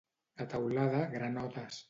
A 0.45 0.47
Teulada, 0.53 1.05
granotes. 1.15 1.79